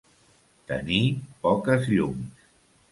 Tenir 0.71 1.03
poques 1.45 1.89
llums. 1.97 2.47